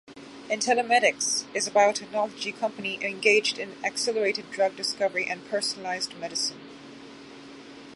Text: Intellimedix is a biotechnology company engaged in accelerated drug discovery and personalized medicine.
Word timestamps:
Intellimedix 0.49 1.45
is 1.53 1.67
a 1.67 1.69
biotechnology 1.69 2.57
company 2.57 2.97
engaged 3.03 3.59
in 3.59 3.75
accelerated 3.85 4.49
drug 4.49 4.75
discovery 4.75 5.27
and 5.29 5.45
personalized 5.47 6.15
medicine. 6.17 6.57